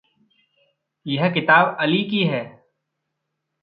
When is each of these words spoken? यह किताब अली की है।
यह 1.05 1.29
किताब 1.29 1.77
अली 1.79 2.03
की 2.03 2.23
है। 2.23 2.43